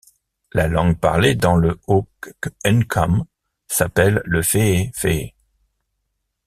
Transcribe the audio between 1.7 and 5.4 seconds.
Haut-Nkam s’appelle le fe’efe’e.